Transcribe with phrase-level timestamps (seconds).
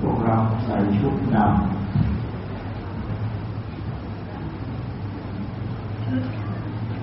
[0.00, 1.46] พวกเราใส่ชุดดำ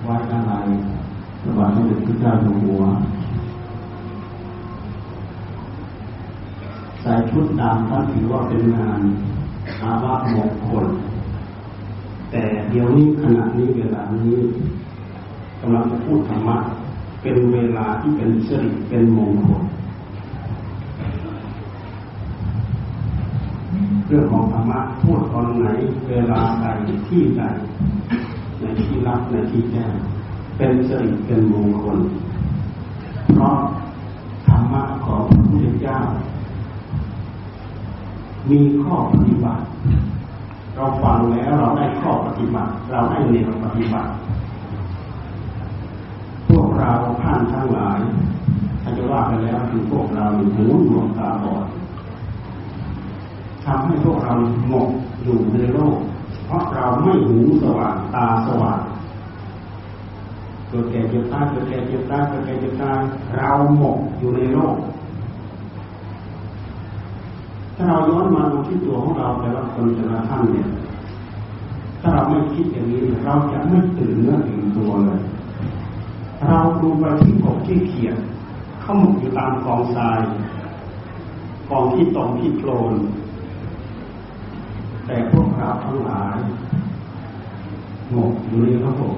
[0.03, 0.53] ไว้อะไร
[1.41, 2.83] พระบาทสมเด็จพระเจ้าอยู่หัว
[7.01, 9.01] ใส่ชุดดำท่านถือว่าเป็นงาน
[9.81, 10.85] อาวะมงคล
[12.31, 14.35] แต่เดี๋ยวนี้ขณะนี้เวลานี้
[15.59, 16.57] กำลังพูดธรรมะ
[17.21, 19.63] เป็นเวลาที่เป็นสิริเป็นมงคล
[24.07, 25.67] เรื่องของธรรมะพูดตอนไหน
[26.09, 26.67] เวลาใด
[27.07, 27.43] ที่ใด
[28.59, 29.91] ในที่รับในที่แจ้ง
[30.57, 31.99] เป็นสิริเป็นมงคล
[33.33, 33.57] เพราะ
[34.47, 35.97] ธรรมะของพระพุทธเจ้า
[38.49, 39.63] มีข้อปฏิบัติ
[40.75, 44.09] เราฟังแล้วเราได้ข้อปฏิบัติ เราได้แนวปฏิบัติ
[46.79, 47.99] เราท่านทั้งหลาย
[48.81, 51.65] ถ้าจะว่าไปแล้วคือพวกเราหูหนวกตาบอด
[53.65, 54.33] ทำให้พวกเรา
[54.69, 54.89] หมก
[55.23, 55.97] อยู่ในโลก
[56.45, 58.81] เพราะเราไม่หูสว่างตาสว่าง
[60.67, 62.99] เกิดแก่เจ็บตายเกิดแก่เจ็บตายเกิดแก่เจ็บตาย
[63.35, 64.75] เราหมกอยู่ในโลก
[67.75, 70.67] ถ้าเราย้อนมาดูที่ตัวของเราแต่ละคนแต่ละท่านเนี่ย
[71.99, 75.21] ถ้าเราไม่คิดอย่างนี้เราจะไม่ตื่นเนื้อตื่นตัวเลย
[76.47, 78.17] เราดูไปที่กบที่เขียด
[78.81, 80.19] เข้าหมกอยู่ตามกองทราย
[81.69, 82.93] กองที่ตรงที่โคลน
[85.05, 86.37] แต่พวกเราทั้งหลาย
[88.11, 89.15] หมกอยู่ในระบบ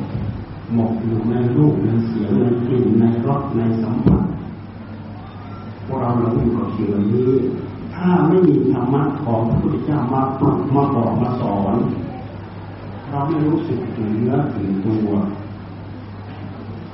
[0.74, 4.24] หมกอยู่ในรูปในเสียงในกลิ่นในรสในสัมผัส
[5.86, 7.32] พวกเราหลงอยู่กับสิ่งเหล่านี้
[7.96, 11.76] ถ้าไม่มีธรรมะของพระพุทธเจ้ามาปลุกมาบอกมาสอน
[13.10, 15.12] เราไม่รู้สึกถึงเนื้อถึงตัว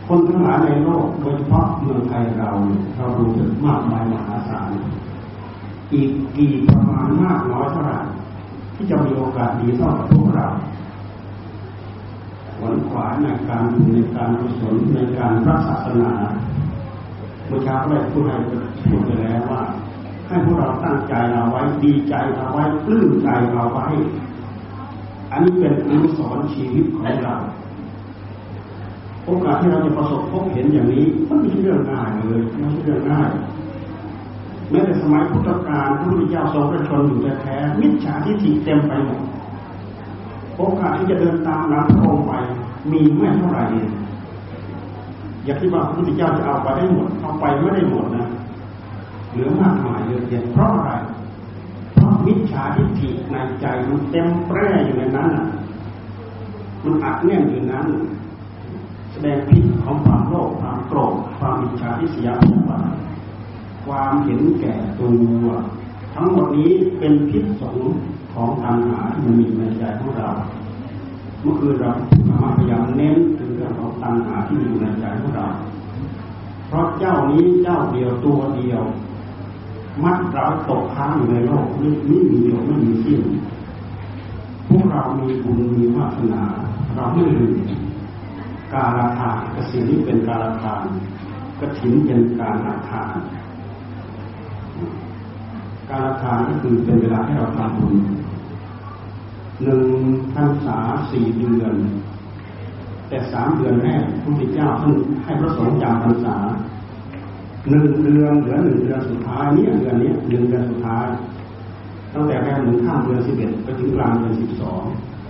[0.07, 2.49] คนทั้งหลายในโลกโดยเฉพาะเมืองไทยเรา
[2.97, 4.69] เราดูถึงมากมายมหาศาล
[5.93, 7.99] อีกกี่ประมาณมากน้อยเท่าไหร่
[8.75, 10.47] ที่จะมีโอกาสดีเท่ากับพวกเรา
[12.57, 13.63] ขวนขวายในการ
[13.93, 16.13] ในการกุศลในการรักศาสนา
[17.47, 18.35] เมื่อเช้าได้พูดให้
[18.87, 19.61] พูดไปแล้วว่า
[20.27, 23.87] ให้พวกเราตั้งใจเราไว้ดีใจเราไว้ปลื้มใจเราไว้
[25.31, 27.35] อันนี้เป็นอนุสรณ์ชีวิตของเรา
[29.27, 33.29] โอกาสที่เราจะประสบพบเห็นอย่างนี้มันไม่ใช่เรื่องง่ายเลยไม่ใช่เรื่องง่าย
[34.69, 39.19] แม้แต่สมัยพุทธกาลพระพุทธเจ้าทรงประชนอยู่แท้มิจฉาทิฏฐิเต็มไปหมด
[40.57, 42.33] โอกาสที่จะเดินตามหลังพระองค์ไป
[42.91, 48.25] มีไม่เท่าไหร่เอย่าคิดว่าพระพุทธเจ้าจะเอาไปได้หมดเอาไปไม่ได้หมดนะ
[49.31, 50.91] เหลือมากมายเยอะแยะเพราะอะไร
[51.93, 55.29] เพราะมิจฉาทิฏฐิในใจมันเต็มแปร่อยู่ในนั้น
[56.83, 57.87] มันอัดแน่นอยู่นั้น
[59.17, 62.91] แสดงพิษของความโลภความโกรธความอิจฉาทิษยาพยาบาท
[63.85, 65.05] ความเห็นแก่ตั
[65.45, 65.47] ว
[66.15, 67.77] ทั้งหมดนี้เป็นพิษสง
[68.33, 70.29] ของตัณหาที่มันมีในใจของเรา
[71.41, 71.91] เมื่อคืนเรา
[72.57, 75.47] พยายามเน้นถึงเรื่องของตัณหาที่มีอยู่ในใจของเรา
[76.67, 78.83] เพราะเจ้านี้เจ้าเดียวตัวเดียว
[80.03, 83.21] มัดเราตกค้างอยู่ในโลกนี้ไม่มีจบไม่มีสิ้น
[84.67, 86.43] พวกเรามีบุญมีวาสนา
[86.95, 87.53] เราไม่ลืม
[88.73, 90.83] การละทานกสินี้เป็นการละทาน
[91.59, 93.15] กถินเป็นการละทาน
[95.89, 97.95] การละทานก็คือเป็นเวลาให้เราทำบุญ
[99.63, 99.83] หนึ่ง
[100.33, 100.77] พรรษา
[101.11, 101.75] สี่เดือน
[103.09, 106.35] แต่สามเดือนแรกพระพุทธเจ้าท่านให้พระสงฆ์จำพรรษา
[107.69, 111.05] หนึ่งเดือนเหลือหนึ่งเดือนสุดท้ายเนี้เดือนนี้หนึ่งเดือนสุดท้าย
[112.13, 114.83] ตั้งแต่แรกหนึ่งข้ามเดือนสิบเอ็ดไปถึงกลางเดือนสิบสอง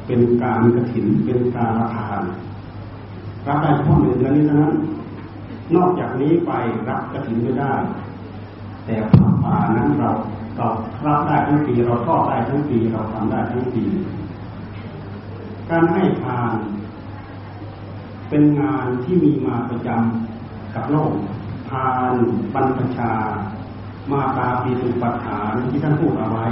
[0.08, 2.22] เป็นการกระถินเป็นการละทาน
[3.48, 4.76] รับได้เฉพาะหนึ่งเดือนนี้เท่านั้น
[5.76, 6.52] นอกจากนี้ไป
[6.90, 7.74] รับกระถินไม่ได้
[8.86, 10.10] แต่ผ่าป่านั้นเรา
[10.58, 10.68] เรา
[11.06, 13.84] รับได้ทั้งปีเราทอดได้ทั้งปีเราทำได้ทั้งปี
[15.70, 16.52] การให้ทาน
[18.30, 21.14] เป็นงานที่มีมาประจำกับโลก
[21.70, 22.14] ทาน
[22.54, 23.14] บรรพชา
[24.12, 26.46] มาตาปีสุปัฏฐานที่ท่านพูดเอาไว้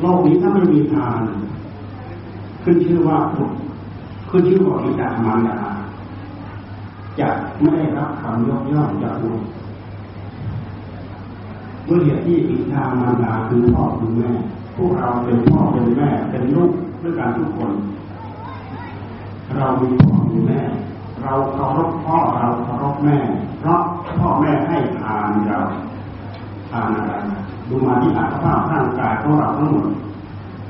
[0.00, 1.20] โลกนี้ถ้าไม่มีทาน
[2.64, 3.18] ขึ้นชื่อว่า
[4.34, 5.58] พุทธขึ้นชื่อว่าอิดามารดา
[7.20, 7.28] จะ
[7.60, 9.44] ไม่ได้รับคำยกย่องจากบุตร
[11.88, 14.30] ด้วยเหตุที่อิทามารดาคือพ่อคือแม่
[14.76, 16.70] พวกเราเป็นพ่อเป็นแม่เป็นลูก
[17.02, 17.72] ด้วยกันทุกคน
[19.56, 20.60] เรามีพ่อมีแม่
[21.22, 23.18] เราเคารพพ่อเราเคารพแม่
[23.60, 23.80] เพราะ
[24.18, 25.58] พ่อแม่ให้ทานเรา
[26.70, 27.12] ทานอะไร
[27.68, 29.88] ดูมาที่อัตภาพร่างกายของเราทั้งหมด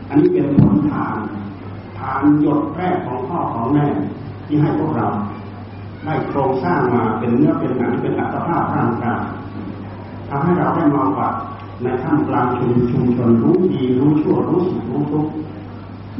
[0.08, 3.86] อันนี้เป็นผลทานานหยดแรกของพ่อของแม่
[4.46, 5.08] ที่ให้พวกเรา
[6.04, 9.20] ได้โครงสร้างมาเป็นเนื้อเป็นหนังเป็นอัตภาพร่างกาย
[10.28, 11.34] ทำให้เราได้มาวัด
[11.82, 15.32] ในท่ามกลางชุมชุมชนรู้ดีรู้ชั่วรู้สุขรู้ทุกข์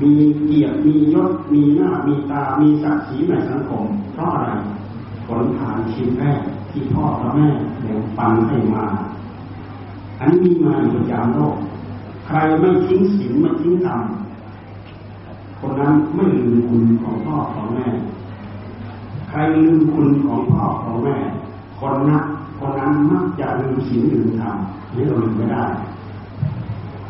[0.01, 0.13] มี
[0.45, 4.49] เกียรติมียศมีหน้ามีตามีศักดิ์ศรีในสังคมเพราะอะไร
[5.27, 6.41] ผลฐานชิ้นแรก
[6.71, 7.49] ที่พ่อและแม่
[7.81, 8.85] แบ่งปันให้มา
[10.19, 11.57] อันนี้มีมาอยู่ประจำโลก
[12.27, 14.01] ใครไม่ทิ้งศีลไม่ทิ้งธรรม
[15.67, 17.87] คนนั้นไม่ลืมคุณของพ่อของแม่
[19.29, 21.17] ใครลืมคุณของพ่อของแม่
[21.81, 22.25] คนนั้น
[22.59, 24.57] คนนั้นมักจะลืมศีลลืมธรรม
[24.95, 25.65] นี่เราลืมไม่ได้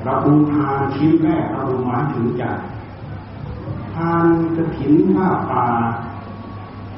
[0.02, 2.42] เราบูชาชิ้นแรกเราหมายถึงใจ
[3.92, 5.66] ทานกระถินผ้าป่า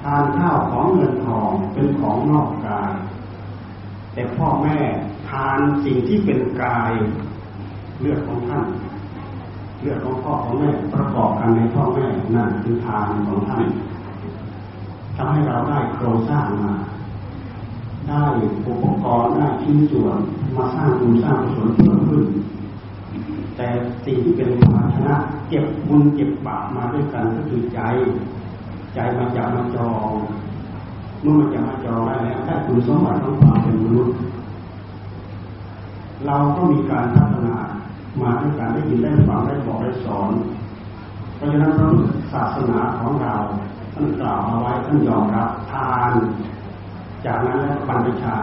[0.02, 2.92] ทานข้าวของเงินทองเป็นของนอกกาย
[4.12, 4.78] แต่พ่อแม่
[5.28, 6.92] ทานสิ่งที่เป็นกาย
[8.00, 8.64] เลือดของท่าน
[9.81, 12.06] เลือดของพ่อของแม่ประกอบกันในพ่อแม่
[12.37, 13.64] นั่นคือทานของท่าน
[15.17, 16.75] ทำให้เราได้โครงสร้างมา
[18.08, 18.25] ได้
[18.67, 20.19] อุปกรณ์ได้ชิ้นส่วน
[20.56, 22.25] มาสร้างบุญสร้างกุศลเพิ่มขึ้น
[23.56, 23.69] แต่
[24.05, 25.14] สิ่งที่เป็นภาชนะ
[25.49, 27.81] เก็บบุญเก็บบาปมาด้วยกันก็คือใจ
[28.94, 30.11] ใจมาจากมาจอง
[31.23, 34.14] เมื่อมันจะมาจองได้แล้วได้คุณสมบัติของความเป็นมนุษย์
[36.26, 37.56] เราก็มีการพัฒนา
[38.22, 40.30] มาด้วยการได้ยินได้ฟังได้บอกได้สอน
[41.36, 41.88] เพราะฉะนั้นพระ
[42.32, 43.34] ศาสนาของเรา
[43.94, 46.12] ท่านกล่าวเอาไว้ท่านยอมรับทาน
[47.24, 48.36] จากนั้นแล้วบรรพชา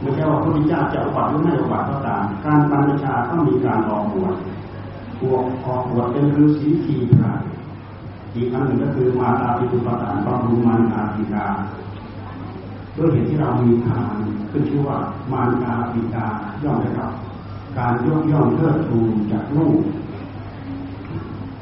[0.00, 4.34] ไม่ใช่ว่าพระพุทธเจ้าจะอุบัติหรือไม่อุบัติก็ตามการบรรพชาต้องมีการออกบวช
[5.22, 7.32] บวชออกบวชเป็นฤาษีทีพระ
[8.34, 11.46] อีกอันหนึ่งก็คือมาตาปิตุปตานบำรุงมารดาปิดา
[12.96, 14.14] ด้วยเหตุที่เรามีทาน
[14.50, 14.98] ขึ้นชื่อว่า
[15.32, 16.26] มารดาปิดา
[16.62, 17.12] ย่อมได้รับ
[17.78, 19.78] การยกย่องเทิดทูนจากลูก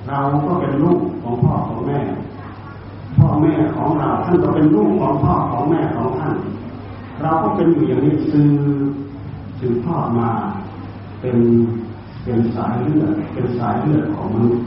[0.09, 1.99] เราก็เป็นลูกของพ่อของแม่
[3.17, 6.35] พ่อแม่ของเราท่านก็เป็นลูกของพ่อของแม่ของท่าน
[7.23, 8.51] เราก็เป็นอยู่อย่างนี้ซื้อ
[9.59, 10.29] สืบทอดมา
[11.21, 11.39] เป็น
[12.25, 14.65] เป็นสายเลือดเป็นสายเลือดของมนุษย์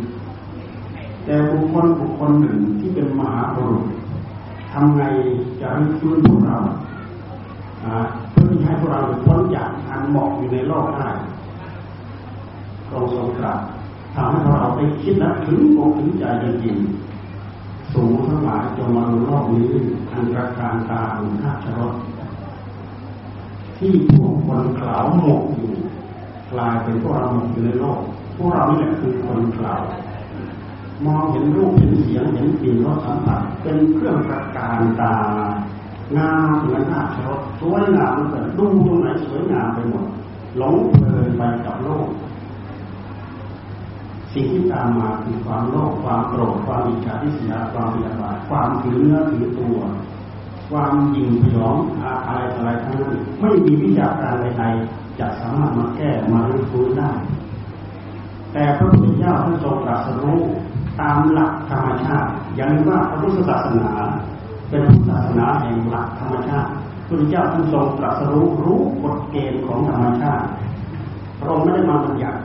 [1.25, 3.85] แต่บุคคลบุคคลหนึ่งที่เป็นมหาบุรุษ
[4.71, 5.03] ทำไง
[5.59, 6.57] จะให้ฟื้นพวกเรา
[8.43, 11.09] พื่อที่ให้พวกเราพ้นจากอันหมอกอยู่ในโลกได้
[12.89, 13.59] ทรงทรงตรัส
[14.15, 19.65] ทำให้พวกเราได้คิดและถึงอกถึงใจจริงๆสูงทั้งหลายจงมาดูโลกนี้
[20.11, 21.93] อันตรการตาอุณาชรส
[23.77, 25.71] ที่พวกคนกล่าวหมกอยู่
[26.51, 27.99] กลายเป็นพวกเราหมกอยู่ในโลก
[28.35, 29.81] พวกเรานี่แหละคือคนกล่าว
[31.05, 35.15] มองเห็นรูปเห็นเสียงเห็นกลิ่นรสสัมผัสเป็นเครื่องประการตา
[36.17, 40.05] งามเหมือนหน้าชรสสวยงามเหมือนดูตรงไหนสวยงามไปหมด
[40.57, 42.07] หลงเพลินไปกับโลก
[44.33, 49.79] สิ่งที่ตามมาคือความโลภความโกรธความอิจฉาทิษยาความเบียดบานความถือเนื้อถือตัว
[50.69, 57.11] ความยิงพยองอะไรอะไรทั้งนั้นไม่มีวิชาการใดๆจะสามารถมาแก้มารื้อฟื้นได้
[58.53, 60.41] แต่พระพุทธเจ้าท่านทรงตรัสรู้
[60.99, 63.91] ตามหลักธรรมชาติอย่างนี้ว่าพระพุทธศาสนา
[64.73, 66.69] เป็นพุทธศาสนาแห่งหลักธรรมชาติ
[67.07, 70.45] พระเจ้าท่านทรงตรัสรู้รู้กฎเกณฑ์ของธรรมชาติ
[71.39, 72.39] พระองค์ไม่ได้มาบัญญัติ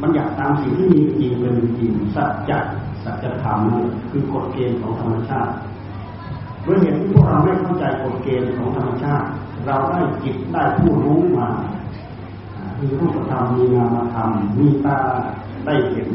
[0.00, 2.58] มันอยากตามสิ่งที่มีจริงเป็นจริงสัจจะ
[3.04, 3.58] สัจธรรม
[4.10, 5.52] คือกฎเกณฑ์ของธรรมชาติ
[6.66, 9.26] ด้วยเหตุที่พวกเราไม่เข้าใจกฎเกณฑ์ของธรรมชาติ
[9.66, 11.48] เราได้จิตได้ผู้รู้มา
[12.80, 14.98] มีรูปธรรมมีนามธรรมมีตา
[15.66, 16.08] ได้เห็น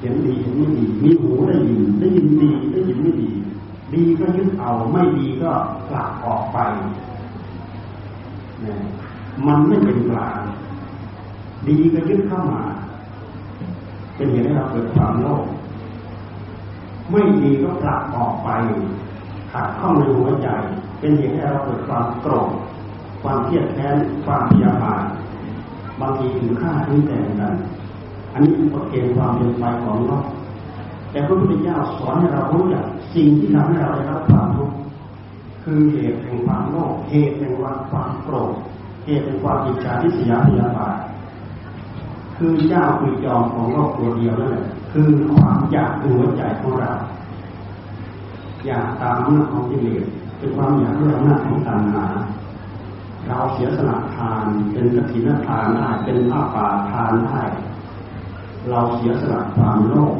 [0.00, 3.30] เห็นดีเห็นไม่ดีมีหูได้ยินได้ยินดีได้ยินไม่ดี
[3.94, 5.50] ดีก็ยึดเอา ไม่ดีก็
[5.88, 6.58] ผลักออกไป
[9.46, 10.40] มันไม่เป็นกลาง
[11.68, 12.62] ดีก็ยึดเข้ามา
[14.16, 15.44] เป็นเหตุให้เราเกิดความโลภ
[17.10, 18.48] ไม่ดีก็ผลักออกไป
[19.52, 20.48] ขัดข้องในหัวใจ
[20.98, 22.50] เป็นเหตุให้เราเกิดความโกรธ
[23.22, 25.04] ความเครียดแค้นความพยาบาท
[26.00, 27.54] บางทีถึงฆ่าถึงแต่งกัน
[28.32, 30.24] อันนี้เป็นกฎเกณฑ์ความเป็นไปของโลก
[31.12, 34.76] แต่พระพุทธเจ้าสอนให้เรารู้จักสิ่งที่ทำให้เราได้รับความทุกข์
[35.64, 37.62] คือเหตุแห่งความโลภเหตุแห่งค
[37.94, 38.52] วามโกรธ
[39.04, 40.96] เหตุแห่งความอิจฉาทิษยาพยาบาท
[42.36, 46.92] คือเจ้าคือจอมของโลกตัวเดียวนั่นแหละคือความอยากหัวใจของเรา
[48.66, 50.04] อยากตามอำนาจของกิเลส
[50.38, 52.04] เป็นความอยากด้วยอำนาจของตัณหา
[53.28, 57.40] เราเสียสละทานเป็นกฐินทานได้เป็นผ้าป่าทานได้
[58.68, 60.14] เราเสียสละความโลภ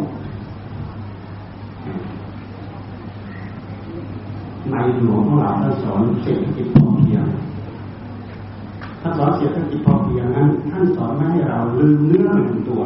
[4.70, 7.24] ในหลวงของเราท่านสอนเศรษฐกิจพอเพียง
[9.00, 12.82] ท่านสอนเศรษฐกิจพอเพียงนั้น ท่านสอนไม่ให้เราลืมเนื้อลืมตัว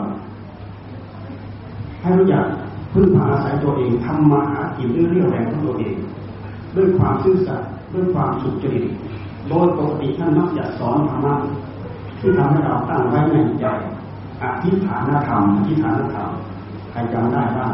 [2.01, 2.45] ให้รู้จัก
[2.93, 5.95] พึ่งพาอาศัยตัวเองทำมาหากินด้วยเรี่ยวแรงของตัวเอง
[6.77, 8.85] ด้วยความซื่อสัตย์ด้วยความสุจริต
[9.49, 11.35] โดยปกติท่านมักจะสอนธรรมะ
[12.21, 13.67] ที่ทำให้เราตั้งไว้ในใจ
[14.43, 16.29] อธิฐานธรรมอธิฐานธรรม
[16.91, 17.73] ใครจำได้บ้าง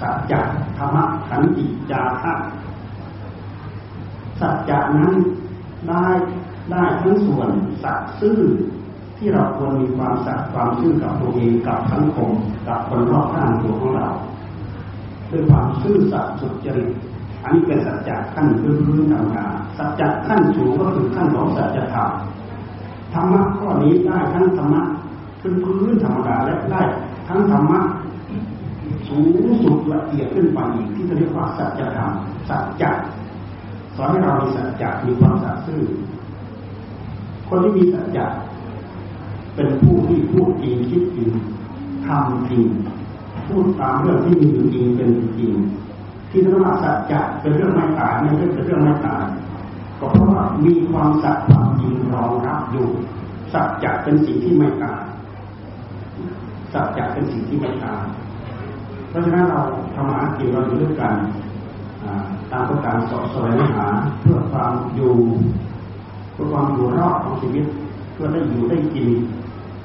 [0.00, 0.40] สัจจะ
[0.76, 2.34] ธรรมะขันติจาระ
[4.40, 5.14] สัจจะนั้น
[5.88, 6.06] ได้
[6.70, 7.50] ได้ทั้งส่วน
[7.82, 8.38] สัตย์ซื่อ
[9.18, 12.30] ที่เราควรมีความสัตย์ความซื่อกับตัวเองกับสังคม
[12.68, 14.08] กับคนรอบข้างตัวของเรา
[15.30, 16.90] ด้วยความซื่อสัตย์สุจริต
[17.42, 22.10] อันนี้เป็นสัจจะขั้นพื้นพื้นธรรมดาสัจจะขั้นสูงก็คือขั้นของสัจธรรม
[23.12, 24.82] ธรรมะข้อนี้ได้ทั้งธรรมะ
[25.40, 26.82] พื้นพื้นธรรมดาและได้
[27.28, 27.80] ทั้งธรรมะ
[29.08, 32.10] สูงสุดละเอียดขึ้นไปอีกที่เรียกว่าสัจธรรม
[32.48, 32.90] สัจจะ
[33.96, 35.82] สอนให้เรามีสัจจะมีความสัตย์ซื่อ
[37.48, 38.26] คนที่มีสัจจะ
[39.54, 41.30] เป็นผู้ที่พูดจริงคิดจริง
[42.06, 42.64] ทำจริง
[43.46, 45.08] พูดตามเรื่องที่มีอยู่จริงเป็น
[45.38, 45.52] จริง
[46.30, 49.24] ที่ธรรมะสัจจะเป็นเรื่องไม่ตายไม่ใช่เป็นเรื่องไม่ตาย
[49.98, 52.88] ก็เพราะว่ามีความสัตย์ความจริงรองรับอยู่
[53.52, 55.02] สัจจะเป็นสิ่งที่ไม่ตาย
[56.72, 58.02] สัจจะเป็นสิ่งที่ไม่ตาย
[59.08, 59.60] เพราะฉะนั้นเรา
[59.94, 61.12] ทำหากินเราอยู่ด้วยกัน
[62.50, 63.88] ตามต้องการสอบสวยหา
[64.20, 65.14] เพื่อความอยู่
[66.32, 67.66] เพื่อความอยู่รอดของชีวิต
[68.12, 69.08] เพื่อได้อยู่ได้กิน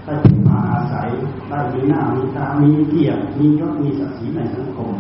[0.06, 1.08] ได้พึ่งพาอาศัย
[1.50, 4.92] ได้มีหน้ามีตามีเกียรติมียศมีศักดิ์ศรีในสังคม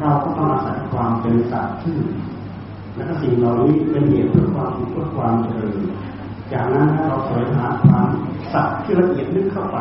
[0.00, 2.00] เราก็ต้องอาศัยความเป็นสัตว์ชื่อ
[2.94, 5.76] และก็สิ่งเหล่านี้เป็นเหตุเพื่อความเพื่อความเจริญ
[6.52, 8.06] จากนั้นเราสวงหาความ
[8.52, 9.78] สัตว์ที่ละเอียดลึกเข้าไป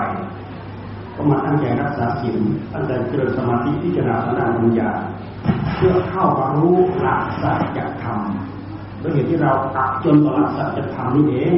[1.15, 2.37] ก็มาตั้งใจรักษาศีล
[2.73, 4.89] ตั้งใจเจริญสมาธิพิจารณาทางด้านปัญญา
[5.77, 8.19] เพื่อเข้ามารู้หลักสัจธรรม
[9.01, 11.53] ด้วยเหตุที่เราตักจนต่อหลักสัจธรรมนี่เอง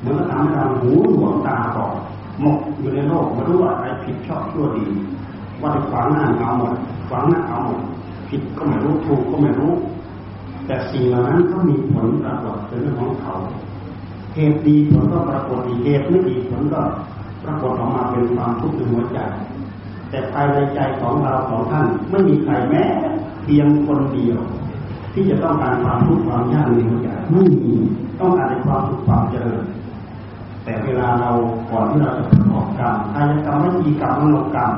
[0.00, 1.94] เหมือนทำให้เราหูหนวกตาบอด
[2.40, 4.86] หมกอยู่ในโลกไม่รู้ว่าอะไรผิดชอบชั่วดี
[5.60, 6.74] ว่าจะขวางหน้าเอาหมด
[7.08, 7.80] ขวางหน้าเอาหมด
[8.28, 9.72] ผิดก็ไม่รู้ถูกก็ไม่รู้
[10.66, 13.34] แต่สิ่งเหล่านั้นก็มีผลปรากฏเป็นเรื่องของเขา
[14.34, 16.80] เหตุดีผลก็ปรากฏดีเหตุไม่ดีผลก็
[17.44, 19.18] ปรากฏออกมาเป็นความทุกข์ในหัวใจ
[20.10, 22.84] แต่ภายในใจของเราสองท่านไม่มีใครแม้
[23.46, 24.40] เพียงคนเดียว
[25.12, 27.74] ที่จะต้องการความทุกข์ความยากในหัวใจไม่มี
[28.20, 29.62] ต้องการในความสุขความเจริญ
[30.64, 31.30] แต่เวลาเรา
[31.70, 34.72] ก่อนที่เราจะประกอบกรรมกายกรรมวิจีกรรมมโนกรรม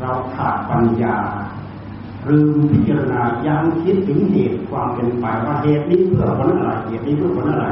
[0.00, 1.16] เราขาดปัญญา
[2.28, 7.66] ลืมพิจารณายังคิดถึงเหตุความเป็นไปว่าเหตุนี้เพื่อผลอะไรเหตุนี้เพื่อผลอะไร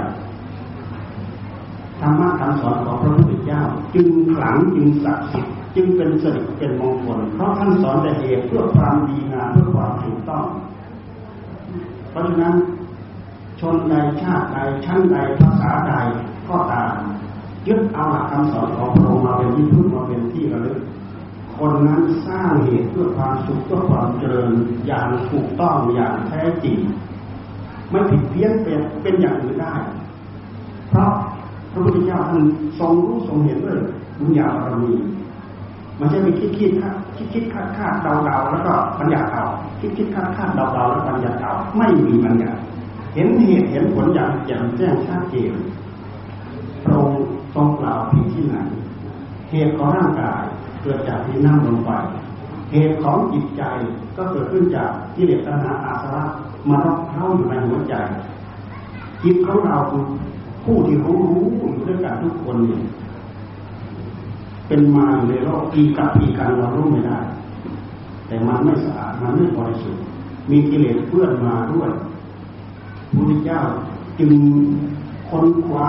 [2.00, 3.60] ธรรมะคำสอนของพระพุทธเจ้า
[3.94, 10.44] จึงขลังจึงศักดิ์สิทธิ์ จึงเป็นสิริเป็นมงคลเพราะท่านสอนแต่เหตุเพื่อความดีงามเพื่อความถูกต้อง
[12.10, 12.54] เพราะฉะนั้น
[13.60, 15.92] ชนใดชาติใดชั้นใดภาษาใด
[16.48, 16.92] ก็ตาม
[17.66, 20.78] ยึดเอาหลักคำสอนของพระองค์มาเป็นที่พึ่งมาเป็นที่ระลึก
[21.58, 24.50] คนนั้นสร้างเหตุเพื่อความสุขเพื่อความเจริญ
[24.86, 26.78] อย่างถูกต้องอย่างแท้จริง
[27.90, 29.74] ไม่ผิดเพี้ยนเป็นเป็นอย่างอื่นได้
[30.90, 31.10] เพราะ
[31.72, 32.42] พระพุทธเจ้าท่าน
[32.78, 33.78] ทรงรู้ทรงเห็นด้วย
[34.18, 34.92] บุญญาบารมี
[36.00, 36.72] มันจะไปคิดคิด
[37.16, 39.44] คิดคิดคาดคาดเดาเดาแล้วก็ปัญญาเอา
[39.80, 42.50] คิดคิดคาดคาดเดาเดาแล้วปัญญาเอาไม่มีปัญญา
[43.14, 45.52] เห็นเหตุเห็นผลอย่างแจ่มแจ้งชัดเจน
[46.86, 47.08] ตรง
[47.54, 48.56] ตรงกล่าวผิดที่ไหน
[49.50, 50.42] เหตุของร่างกาย
[50.82, 51.90] เกิดจากที่นั่งลงไป
[52.72, 53.62] เหตุของจิตใจ
[54.16, 56.22] ก็เกิดขึ้นจากกิเลสตัณหาอาสวะ
[56.68, 57.94] มารับเข้าอยู่ในหัวใจ
[59.22, 60.02] จิตของเราคือ
[60.64, 62.82] ผู้ที่รู้รู้อยู่ด้วยกันทุกคนเนี่ย
[64.70, 67.18] เป็นมาในโลกกี่กับกี่กันเรารู้ไม่ได้
[68.26, 70.02] แต่มันไม่สะอาดมันไม่บริสุทธิ์
[70.50, 71.90] มีกิเลสเปื้อนมาด้วย
[73.08, 73.60] พระพุทธเจ้า
[74.18, 74.32] จึง
[75.28, 75.88] ค้นคว้า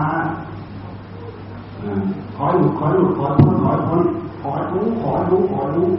[2.36, 4.04] ขอหลุดขอหลุดขอพ้นขอพ้น
[4.42, 5.90] ขอรู้ขอรู้ขอรู้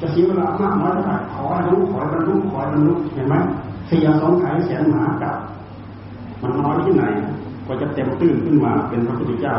[0.00, 3.34] จะเสียเวลามากน้อยเท่าไหร่ขอรู้ขอบรรลุขอบรรลุเห็นไหม
[3.86, 5.36] เสียสองไขแสนหมากับ
[6.42, 7.04] มันน้อยที่ไหน
[7.66, 9.56] ก็จะเต็มตื้นขึ้นมาเป็นพระพุทธเจ้า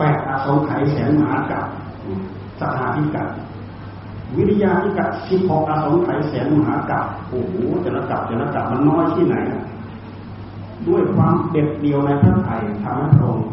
[0.00, 1.64] แปดอาสงไขยแสนหากับ
[2.60, 3.28] สถาธิกัด
[4.36, 9.36] วิริยาที่กัดสิบหกอาสงไขยแสนมหากับโอ้โหแต่ละกับแต่ละกับมันน้อยที่ไหน
[10.88, 13.48] ด้วยความเด็ดเดียวในพระไถ่ทำให้พระองค์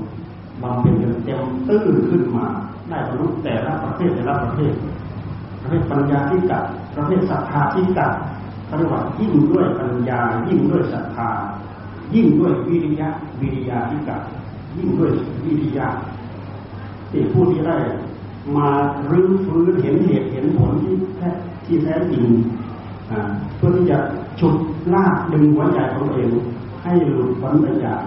[0.61, 2.45] บำเพ็ญจนเต็มตื้นขึ้นมา
[2.89, 4.73] ได้บรรลุแต่ละประเภทแต่ละประเภท
[5.61, 6.63] ประเภทปัญญาที่กัด
[6.95, 8.11] ประเภทศรัทธาที่กัด
[8.69, 11.29] ปฏิบัติยิ่งด้วยปัญญา ยิ่งด้วยศรัทธา
[12.13, 13.09] ยิ่งด้วยวิริยะ
[13.41, 14.21] วิริยาที่กัด
[14.77, 15.11] ยิ่งด้วย
[15.43, 15.87] วิริยะ
[17.11, 17.77] ที่ผู้ที่ได้
[18.57, 18.69] มา
[19.09, 21.29] รื้อฟื้นเห็นเหตุเห็นผลที่แท้
[21.65, 22.25] ที่แท้จริง
[23.57, 23.97] เพื่อที่จะ
[24.39, 24.55] ฉุด
[24.93, 26.29] ลากดึงหัวใจของเอง
[26.83, 27.99] ให้หลุดพ้นไปจาก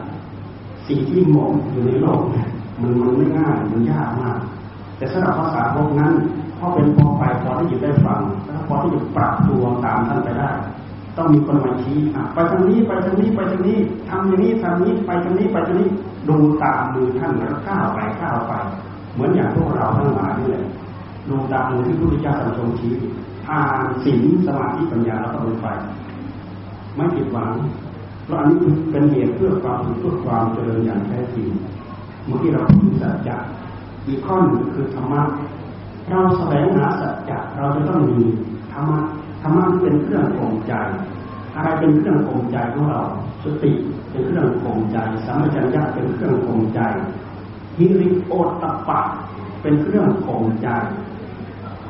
[0.88, 2.46] สิ่งที่หมองอยู่ในโลกเนี่ย
[2.80, 4.38] มันมันไม่ง่ายมันยากมาก
[4.96, 6.12] แต่สำหรับภาษาพวกนั้น
[6.58, 10.50] พอเป็นพอไปพอที่จะได้ฟังแล้วพอที่จะปรับตัวตามท่านไปได้
[11.16, 11.98] ต้องมีคนมาชี้
[12.34, 13.78] ไปทางนี้ไปทางนี้ไปทางนี้
[14.08, 15.88] ทำอย่างนี้ทำนี้ไปทางนี้ไปทางนี้
[16.28, 18.52] ดูตามมือท่านแล้วก้าวไปก้าวไป
[19.14, 20.64] เหมือนอย่างพวกเราทั้งหลายนี่แหละ
[21.28, 22.92] ดูตามมือที่พระพุทธเจ้าทรงชี้
[23.46, 25.68] ทานศีลสมาธิปัญญาแล้วก็ลงไป
[26.96, 27.50] ไม่ผิดหวัง
[28.24, 28.56] เพราะอันนี้
[28.90, 31.48] เป็นเหตุเพื่อความเพื่อความเจริญอย่างแท้จริง
[32.26, 33.36] เมื่อกี้เราพูดสัจจะ
[34.06, 35.22] อีกข้อหนึ่งคือธรรมะ
[36.08, 38.20] เราแสวงหาสัจจะเราจะต้องมี
[38.72, 39.00] ธรรมะ
[39.42, 40.72] ธรรมะเป็นเครื่องข่มใจ
[41.54, 43.00] อะไรเป็นเครื่องข่มใจของเรา
[43.44, 43.72] สติ
[44.10, 46.80] เป็นเครื่องข่มใจสัมปชัญญะเป็นเครื่องข่มใจ
[47.76, 49.00] ฮิริโอตตปะ
[49.62, 50.68] เป็นเครื่องข่มใจ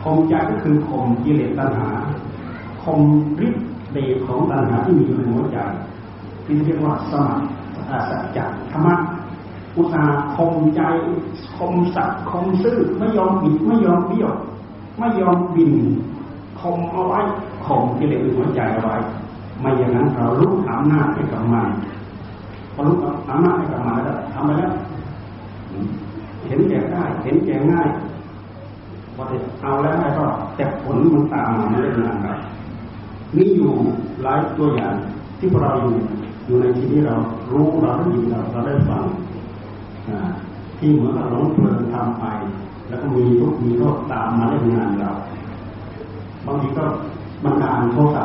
[0.03, 1.91] ข่มใจก็คือข่มกิเลสตัณหา
[2.83, 3.01] ข่ม
[3.47, 5.59] ฤทธิ์เดชของตัณหาที่มีอยู่ในหัวใจ
[6.45, 7.13] ที่เรียกว่าส
[7.89, 8.95] มาสัจจะธรรมะ
[9.77, 10.83] อุตสาห์คมใจ
[11.57, 14.33] คมสัตว์คมซื่อไม่ยอมบิดไม่ยอมเบี้ยว
[14.99, 15.73] ไม่ยอมบิน
[16.61, 17.21] คมเอาไว้
[17.67, 18.97] ข่มกิเลสในหัวใจเอาไว้
[19.61, 21.69] ไม่อย่างนั้นเราลุกอำนาจให้กับมัน
[22.75, 22.99] พอลุก
[23.31, 24.73] อำนาจให้กับมันแล้วทำไปแล้ว
[26.51, 27.89] เห็นแก่ได้เห็นแก่ง่าย
[29.15, 29.23] พอ
[29.63, 30.27] เอาแล้วไอ้ก็
[30.57, 32.39] แต่ผลมันตามมาไม่ได้นานครับ
[33.37, 33.71] มีอยู่
[34.23, 34.95] หลายตัวอย่าง
[35.39, 35.95] ที่พวกเราอยู่
[36.47, 37.15] อยู่ในที่นี้เรา
[37.51, 39.03] รู้เราได้ยินเราเราได้ฟัง
[40.79, 42.25] ที่เหมือนกับหลงเพลินทำไป
[42.89, 45.11] แล้วก็มีทุกมีโทษตามมาเล่นงานเรา
[46.47, 46.85] บางทีก็
[47.45, 48.25] บันดาลโทษะ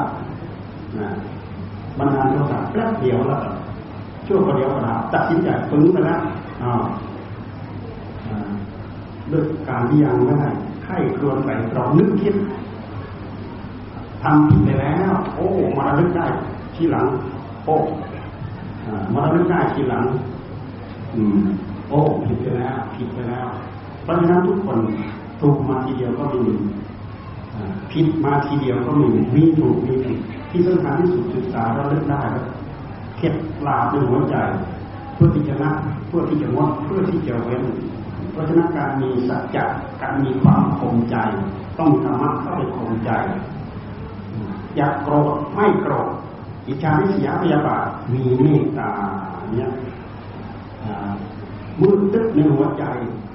[2.00, 3.41] บันดาลโทษะแป๊บเดียวแล้ว
[4.25, 6.20] ชั่วประเดียวกระดาตัดสินใจปึ้งไปแล้ว
[9.32, 10.50] ด้วยการที่ยังไม่ได้
[10.88, 12.36] ให้ครวนไปตรองนึกคิด
[14.24, 15.48] ทำผิดไปแล้ว โอ้
[15.79, 16.25] มาลึกได้
[16.75, 17.08] ทีหลัง
[17.65, 17.75] โอ้
[19.15, 20.05] มาลึกได้ทีหลัง
[21.15, 21.46] อืม
[21.89, 23.48] โอ้ผิดไปแล้ว ผิดไปแล้ว
[24.03, 24.79] เพราะฉะนั้นทุกคน
[25.39, 26.44] ถูกมาทีเดียวก็มี
[27.91, 30.17] ผิดมาทีเดียวก็มีมีถูกมีผิด
[30.50, 32.46] ที่สำคัญที่สุดศึกษาเราเลือกได้แล้ว
[33.17, 33.34] เข็ด
[33.67, 34.36] ลาเป็นหัวใจ
[35.13, 35.71] เพื่อที่จะละ
[36.08, 37.63] เพื่อที่จะงดเพื่อที่จะเว้น
[38.36, 39.65] เพราะฉะนั้นการมีสัจจะ
[40.02, 41.15] การมีความคงใจ
[41.80, 43.12] ต้องธรรมะเข้าไปคงใจ
[44.76, 46.10] อยากโกรธไม่โกรธ
[46.67, 48.91] อิจฉาริษยาพยาบาทมีเมตตา
[49.52, 49.71] เนี่ย
[51.80, 52.84] มืดตึ๊บในหัวใจ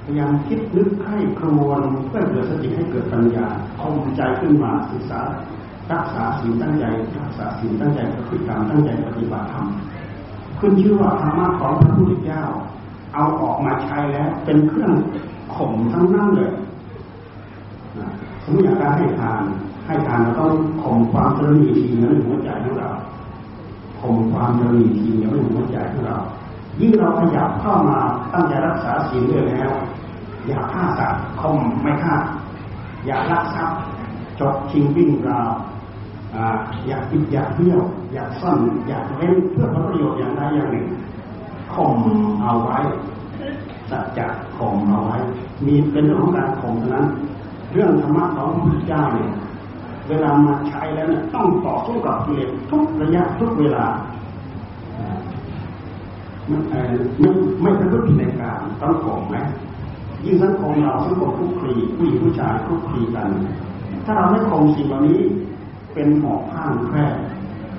[0.04, 3.46] พยายามคิดนึกให้ครวนเพื่อเกิดสติให้เกิดปัญญา
[3.80, 5.20] คงใจขึ้นมาศึกษา
[5.92, 6.84] รักษาสิ่งตั้งใจ
[7.18, 9.66] รักษาสิ่งตั้งใจปฏิบัติตั้งใจปฏิบัติธรรม
[10.58, 12.44] ขึ้นชื่อว่าธรรมะของพระพุทธเจ้า
[13.14, 14.92] เอาออกมาใช้แล้ว เป็นเครื่อง
[15.54, 16.50] ข่มทั้งนั้นเลย
[18.42, 19.42] สมมติอยากให้ทาน
[19.86, 20.50] ให้ทานเราต้อง
[20.82, 22.90] ข่มความตระหนี่ทีเหนียวในหัวใจของเรา
[24.00, 26.16] ข่มความตระหนี่ทีเหนียวในหัวใจของเรา
[26.80, 27.98] ยิ่งเราขยับเข้ามา
[28.32, 29.70] ตั้งใจรักษาศีลด้วยแล้ว
[30.46, 32.16] อย่าฆ่าสัตว์คมไม่ฆ่า
[33.06, 33.78] อย่าลักทรัพย์
[34.40, 35.50] จบชิงวิ่งราว
[36.86, 40.86] อยากปิดอยากเบี้ยว อยากซ่อนอยากเล่นเพื่อผลประโยชน์อย่างใดอย่างหนึ่ง
[41.74, 41.96] ข่ม
[42.42, 42.78] เอาไว้
[43.90, 45.18] สัจจะข่มเอาไว้
[45.66, 47.06] มีเป็นเรื่องของการข่มเท่านั้น
[47.72, 49.30] เรื่องธรรมะของพระพุทธเจ้าเนี่ย
[50.08, 53.86] เวลามาใช้แล้วเนี่ยต้องต่อสู้กับกิเลสทุกระยะทุกเวลา
[56.48, 56.58] ไม่
[57.62, 59.36] ไม่ประพฤติในการต้องข่มไหม
[60.24, 63.28] ยิ่งสังคมเราสังคมคุกคีผู้หญิงผู้ชายคุกคีกัน
[64.04, 65.20] ถ้าเราไม่ข่มสิ่งเหล่านี้
[65.94, 67.06] เป็นหอกข้างแคร่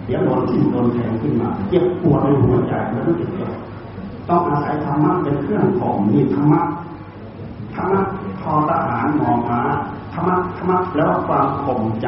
[0.05, 3.51] เดี๋ยวโดนทิ่มโดนแทงขึ้นมาเจ็บปวดในหัวใจแล้วก็เจ็บปวด
[4.29, 6.61] ต้องอาศัยธรรมะเป็นเครื่องข่มมีธรรมะ
[7.73, 8.01] ธรรมะ
[8.41, 9.61] ทอทหารมองมา
[10.13, 12.07] ธรรมะธรรมะแล้วความข่มใจ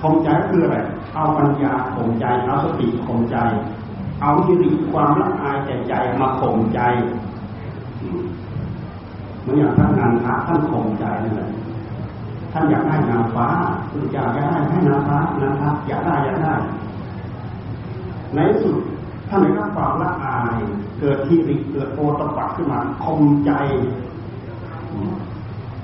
[0.00, 0.78] ข่มใจคืออะไร
[1.14, 3.36] เอาปัญญาข่มใจเอาสติข่มใจ
[4.20, 6.80] เอาฮิริความละอายใจใจมาข่มใจ
[9.40, 11.50] เหมือนอย่างท่านงานพระท่านข่มใจนั่นแหละ
[12.52, 13.48] ท่านอยากได้นางฟ้า
[14.12, 16.54] อยากได้ให้นางฟ้านางฟ้าอยากได้อยากได้
[18.34, 18.78] ในสุด
[19.30, 20.56] ท่านได้รับความละอาย
[21.00, 23.52] เกิดที่ริเกิดโอตปักขึ้นมาข่มใจ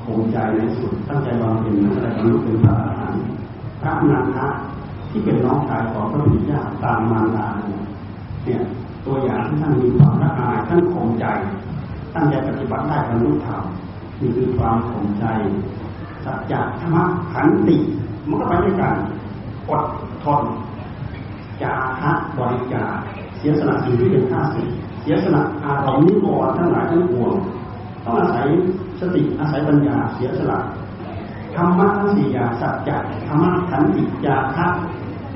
[0.04, 3.22] ข่มใจในสุดตั้งใจบำเพ็ญอะไรบรรลุเป็นพระอรหันต์
[3.80, 4.46] พระนันทะ
[5.10, 7.46] ที่เป็นน้องชายของพระพุทธเจ้าตามมารดา
[8.44, 8.62] เนี่ย
[9.06, 11.26] ตัวอย่างที่ท่านมีความละอายท่านข่มใจ
[12.14, 13.62] ตั้งใจปฏิบัติได้บรรลุธรรม
[14.20, 15.24] นี่คือความข่มใจ
[16.24, 16.96] สัจจะธรรม
[17.32, 17.76] ขันติ
[18.28, 18.94] มันก็ไปด้วยกัน
[19.68, 19.84] อด
[20.24, 20.44] ทน
[21.62, 22.84] จาคะบริจา
[23.38, 24.68] เสียสละสิ่งที่เป็นข้าศึก
[25.02, 27.32] เสียสละอารมณ์นิวรณ์ทั้งหลายทั้งปวง
[28.04, 28.46] ต้องอาศัย
[29.00, 30.58] สติอาศัยปัญญาเสียสละ
[31.54, 32.96] ธรรมะทั้งสี่อย่างสัจจะ
[33.26, 34.66] ธรรมะขันติจาคะ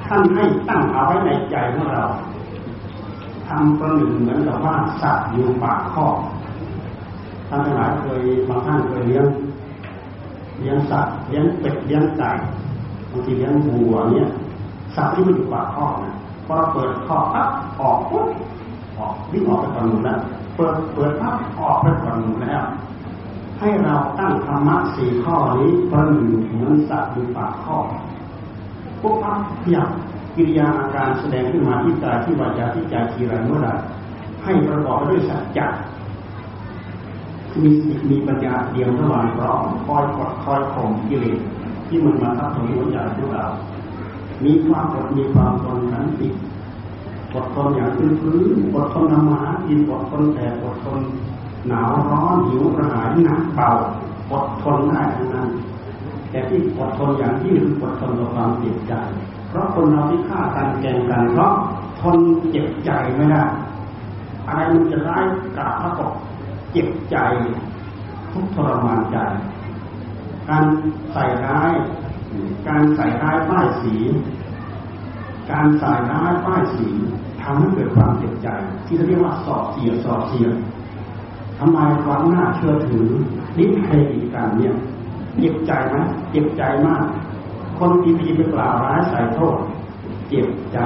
[0.07, 2.05] ท่านให้ตั้งเอาไว้ในใจของเรา
[3.49, 6.07] ทำประหนึ่งเหมือนกับว่าสัตว์อยู่ปากข้อ
[7.49, 9.27] ท่านทั้งหลายเคยบางท่านเคยเลี้ยง
[10.59, 12.31] เลี้ยงสัตว์เลี้ยงเป็ดเลี้ยงไก่
[13.11, 14.27] บางทีเลี้ยงวัวเนี่ย
[14.97, 17.49] สัตว์ที่มันอยู่ปากท่อนะพอเราเปิดท่อปั๊บ
[17.81, 18.29] ออกปุ๊บ
[18.99, 20.19] ออกวิ่งออกไปฝั่งนู้นแล้ว
[20.57, 22.63] เปิดเปิดปั๊บออกไปฝั่งนู้นแล้ว
[23.61, 27.77] ให้เราตั้งธรรมะสี่ข้อนี้ประหนึ่งเหมือนสัตว์อยู่ปากท่อ
[29.03, 29.89] ปุ๊บปั๊บขยับ
[30.35, 33.69] กิริยาอาการแสดงขึ้นมาที่กายที่วาจาที่ใจทีไรเมื่อไร
[34.45, 35.67] ให้ประกอบไปด้วยสัจจะ
[37.63, 37.71] มี
[38.11, 41.39] มีปัญญาเดียวระหว่างพร้อมคอยกดคอยข่มกิเลส
[41.89, 43.47] ที่มันมาทับถมหัวใจของเรา
[44.45, 46.29] มีความอดมีความทนขันติ
[47.35, 51.01] อดทนอย่างพื้นพื้นอดทนทำมาหากินอดทนแต่อดทน
[51.69, 53.69] หนาวร้อนหิวกระหายหนักเบา
[54.33, 55.49] อดทนได้ทั้งนั้น
[56.31, 58.95] แต่ที่อดทนอย่างยิ่งคืออดทนต่อความเจ็บใจ
[59.49, 61.53] เพราะคนเราที่ฆ่ากันแกงกันเพราะ
[62.01, 62.17] ทน
[62.51, 63.45] เจ็บใจไม่ได้
[64.47, 65.25] อะไรมันจะร้าย
[65.57, 66.05] กาบแล้วก็
[66.73, 67.17] เจ็บใจ
[68.31, 69.19] ทุกทรมานใจ
[70.49, 70.65] การ
[71.13, 71.73] ใส่ร้าย
[72.69, 73.95] การใส่ร้ายป้ายสี
[75.51, 76.89] การใส่ร้ายป้ายสี
[77.43, 78.49] ทำให้เกิดความเจ็บใจ
[78.87, 80.47] ที่เรียกว่าสอบเสียสอบเสีย
[81.59, 83.09] ทำลายความน่าเชื่อถือ
[83.59, 84.75] นิเครดิตกันเนี่ย
[85.39, 85.97] เจ็บใจไหม
[86.31, 87.05] เจ็บใจมาก
[87.79, 89.57] คนที่พีไปกล่าวร้ายใส่โทษ
[90.29, 90.79] เจ็บใจ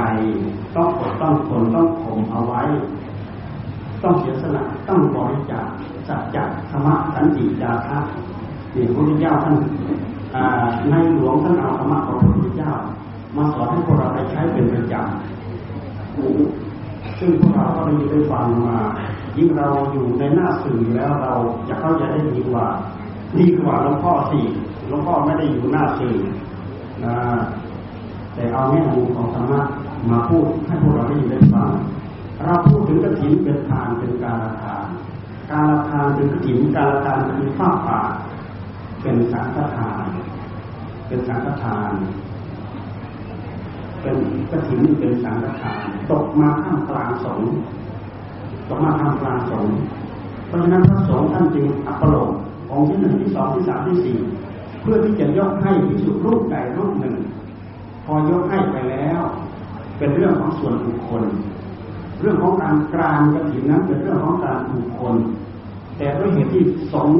[0.74, 2.62] ต้องอดต้องทนต้องข่มเอาไว้
[4.02, 5.66] ต้องเสียสละต้องบริจาค
[6.08, 7.98] สัจจะธรรมะสันติจาระ
[8.74, 9.56] นี่พระพุทธเจ้าท่าน
[13.36, 15.08] มาสอนให้พวกเราได้ใช้เป็นประจำ
[17.18, 18.78] ซึ่งพวกเราก็ได้ยินได้ฟังมา
[19.36, 21.34] ยิ่งเราอยู่ในหน้าสื่อแล้วเรา
[21.68, 22.66] จะเข้าใจได้ดีกว่า
[23.38, 24.44] ดีกว่าหลวงพ่อสี่
[24.88, 26.16] หลวงพ่อไม่ได้อยู่หน้าสื่อ
[27.04, 27.16] นะ
[28.34, 29.60] แต่เอาแง่มุมของธรรมะ
[30.10, 31.70] มาพูดให้พวกเราได้ยินได้ฟัง
[32.44, 34.84] เราพูดถึงกระถินเป็นทานเป็นการละทาน
[35.50, 38.00] การละทานเป็นกระถินการละทานเป็นฟ้าวป่า
[39.02, 40.04] เป็นสังฆทาน
[41.06, 41.92] เป็นสังฆทาน
[44.04, 44.18] เป็น
[44.50, 47.40] กระถินเป็นสังฆทานตกมาข้ามกลางสง
[48.68, 49.66] ตกมาข้ามกลางสง
[50.46, 52.30] เพราะฉะนั้นพระสงฆ์ท่านจึงอัปโลก
[52.70, 54.18] องค์ที่หนึ่งที่สองที่สามที่สี่
[54.80, 57.16] เพื่อที่จะยกให้พิสุรูปใดรูปหนึ่ง
[58.04, 59.20] พอยกให้ไปแล้ว
[59.98, 61.24] เป็นเรื่องของส่วนบุคคล
[62.20, 65.16] เรื่องของการกลางกระถินนั้นเป็นเรื่องของการบุคคล
[65.96, 67.10] แต่ด้วยเหตุที่สง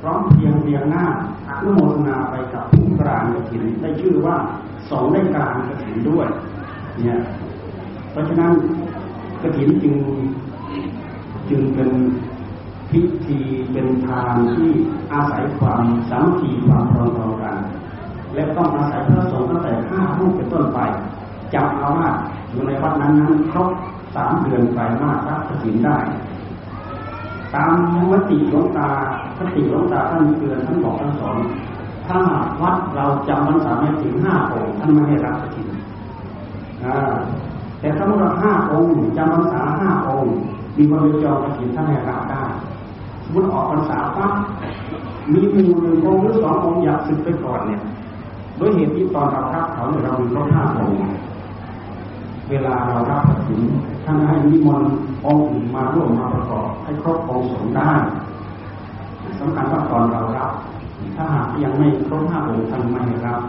[0.00, 1.06] พร้อมเพียงเรียงหน้า
[1.48, 4.36] อนุโมทนาไปกับผู้กลางกระถินได้ชื่อว่า
[4.90, 6.28] สองได้กลางกระถินด้วย
[7.02, 7.18] เนี่ย
[8.10, 8.52] เพราะฉะนั้น
[9.42, 9.94] กระถินจึง
[11.50, 11.90] จึงเป็น
[12.90, 13.38] พิธี
[13.72, 14.70] เป็นทานที่
[15.12, 17.56] อาศัยความสามัคคีความพร้อมกัน
[18.34, 20.78] และต้องอาศัยพระสงฆ์ตั้งแต่ห้ารูปเป็นต้นไป
[21.54, 22.08] จำเอาว่า
[22.50, 23.70] อยู่ในวัดนั้นนั้นครบ
[24.14, 25.98] สามเดือนไปมากรับกระถินได้
[27.54, 27.72] ตาม
[28.10, 28.88] มติหลวงตา
[29.36, 31.36] คติหลวงตาท่านเตือนท่านบอกท่านสอน
[32.06, 32.18] ถ้า
[32.62, 35.66] วัดเราจำมันสามไม่ถึงห้าองค์ท่านไม่ให้รับกถิน
[37.80, 40.34] แต่ถ้าเราห้าองค์จำพรรษาห้าองค์
[40.76, 42.44] มีคนไปจองกถินท่านให้รับได้
[43.24, 44.32] สมมติออกพรรษาปั๊บ
[45.32, 47.80] มีหมู่หนึ่งองค์หรือสององค์อยากสึกไปก่อนเนี่ย
[48.58, 50.96] ด้วยเหตุที่ตอนเรารับเขาเนี่ยเรามีครบห้าองค์
[52.50, 53.60] เวลาเรารับถึง
[54.04, 54.90] ท่านให้นิมนต์
[55.26, 57.90] องค์อื่นมาร่วมมาประกอบให้ครบองค์สงได้
[59.40, 60.52] สำคัญว่าตอนเรารับ
[61.16, 63.40] ถ้าหากยังไม่ครบห้าองค์ท่านไม่รับ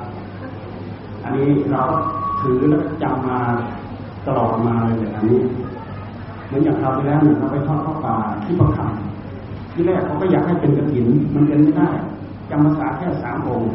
[1.24, 1.82] อันนี้เรา
[2.42, 3.40] ถือและจำมา
[4.28, 5.40] ตลอดมาเลยแบบนี้
[6.48, 11.90] เหมือนอย่างคราวที่แล้วเราไปทอดข้าวปลาที่ประคำที่แรกเขาก็อยากให้เป็นกระถิน มันเป็นไม่ได้
[12.50, 13.72] จำภาษาแค่สามองค์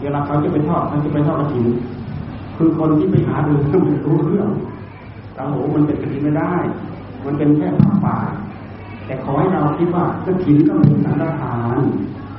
[0.00, 1.66] เวลาเขาจะไปทอดเขาจะไปทอดกระถิ่น
[2.56, 4.50] คือคนที่ไปหาดูก็ไม่รู้เรื่อง
[5.34, 6.54] โอ้โหมันเป็นกระถิ่นไม่ได้
[7.24, 8.18] มันเป็นแค่ผ้าป่า
[9.06, 11.78] แต่ขอให้เราคิดว่ากระถิ่นก็เป็นสังฆทาน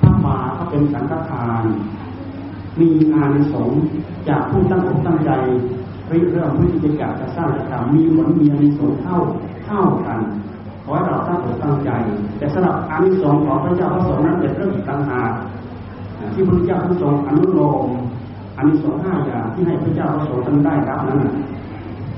[0.01, 0.37] ผ้าป่า
[0.71, 1.63] เป็นสังฆทาน
[2.79, 3.81] มีอานิสงส์
[4.29, 5.31] จากผู้ตั้งอกตั้งใจ
[6.11, 9.17] ริเรื่องพิธีการจะสร้างจะทำมีผลมีอานิสงส์เท่า
[9.65, 10.19] เท่ากัน
[10.83, 11.91] ขอให้เราตั้งอกตั้งใจ
[12.37, 15.31] แต่สำหรับอานิสงส์ของพระเจ้าพระสงฆ์นั้นเป็นเรื่องอีกต่างหาก
[16.33, 17.87] ที่พระเจ้าทรงฆ์อนุโลม
[18.57, 21.19] อันนี้สองห้าอย่างที่ให้พระเจ้าพระสงฆ์ท่านได้รับนั้น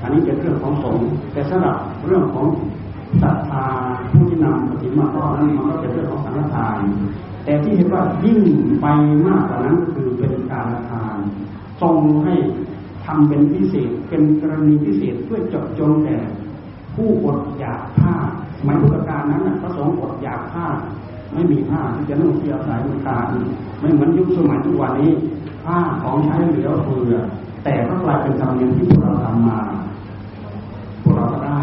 [0.02, 2.46] อันนี้เป็นเรื่องของสงฆ์แต่สำหรับเรื่องของ
[3.22, 3.66] ศรัทธา
[4.12, 6.78] ผู้ที่นำปฏิมาข้อนั้นมันก็เป็นเรื่องของสังฆทาน
[7.44, 8.40] แต่ที่เห็นว่ายิ่ง
[8.80, 8.86] ไป
[9.26, 11.16] มากกว่านั้นคือเป็นการทาน
[11.80, 12.34] ทรงให้
[13.04, 16.16] ทำเป็นพิเศษเป็นกรณีพิเศษเพื่อจดจงแต่
[16.94, 18.14] ผู้อดอยากผ้า
[18.58, 20.66] สมัยพุทธกาลนั้นพระสงฆ์อดอยากผ้า
[21.32, 23.18] ไม่มีผ้าที่จะนุ่งเสียสายมันขา
[23.80, 25.12] ไม่เหมือนยุคสมัยทุกวันนี้
[25.64, 27.14] ผ้าของใช้เหลือเฟือ
[27.64, 29.60] แต่ก็กลายเป็นธรรมเนียมที่พวกเราทำมา
[31.02, 31.60] พวกเราก็ได้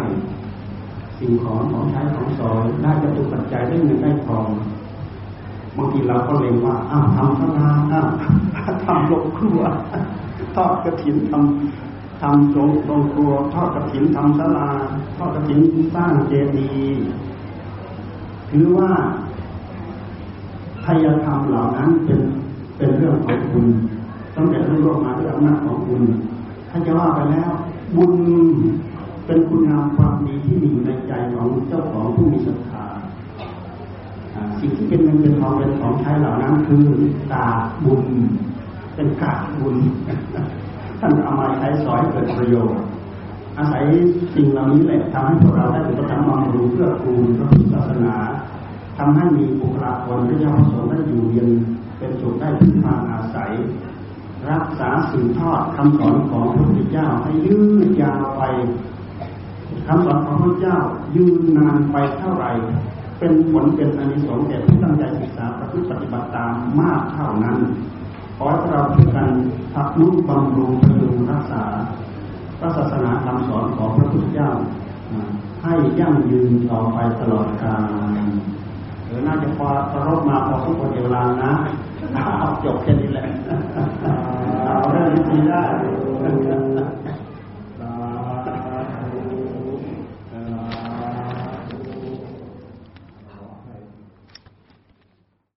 [1.18, 4.46] สิ่งของของใช้ของสอยได้จะตุปัจจัยได้เงินได้ทอง
[5.76, 8.08] บางทีเราก็เล็งว่าอ้าวทำข้างหน้าอ้าว
[8.84, 9.60] ทำลบครัว
[10.56, 14.68] ทอดกระถินทำทำโรงโรงครัวทอดกระถินทำศาลา
[15.16, 15.58] ทอดกระถิน
[15.94, 17.04] สร้างเจดีย์
[18.50, 18.90] ถือว่า
[20.84, 22.20] ทายธรรมเหล่านั้นเป็น
[22.76, 23.66] เป็นเรื่องของคุณ
[24.36, 26.02] ตั้งแต่รู้ร่วมมาด้วยอำนาจของคุณ
[26.70, 27.50] ถ้าจะว่าไปแล้ว
[27.96, 28.14] บุญ
[29.26, 32.81] เป็นคุณงามความดีที่มีอยู่ในใจของเจ้าของผู้มีศรัทธา
[34.62, 36.84] สิ่งที่เป็นเงินเป็นทองเป็นของใช้เหล่านั้นคือ
[37.32, 37.46] กา
[37.84, 38.04] บุญ
[38.94, 39.76] เป็นกาบุญ
[41.00, 42.82] ท่านเอามาใช้สอยเกิดประโยชน์
[43.58, 43.84] อาศัย
[44.34, 48.14] สิ่งเหล่านี้แหละทำให้พวกเราได้อุปถัมภ์บำรุงเพื่อคูณพระพุทธศาสนา
[48.98, 51.50] ทำให้มีบุคลากรพระเจ้าประสงค์ได้อยู่เย็น
[51.98, 53.50] เป็นสุขได้พึ่งพาอาศัย
[54.50, 58.42] รักษาสืบทอดคำสอนของพระพุทธเจ้าให้ยืดยาวไป
[59.86, 60.78] คำสอนของพระเจ้า
[61.16, 62.50] ยืนนานไปเท่าไหร่
[63.24, 67.58] เป็นผลเป็นอานิสงส์แก่ผู้ตั้งใจศึกษาประพฤติปฏิบัติตามมากเท่านั้น
[68.36, 69.28] ขอให้เราช่วยกัน
[69.74, 71.62] ทักนุบำรุงพยุงรักษา
[72.58, 74.50] พระศาสนาคำสอนของพระพุทธเจ้า
[75.62, 77.82] ให้ยั่งยืนต่อไปตลอดกาล
[79.06, 81.52] หรือน่าจะพอสรบมาพอสมควรเวลานะ
[82.64, 83.26] จบแค่นี้แหละ
[84.64, 85.62] เอาเรื่องนี้ได้